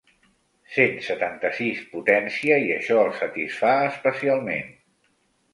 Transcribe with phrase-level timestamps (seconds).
[0.77, 4.77] Cent setanta-sis potència i això el satisfà especialment.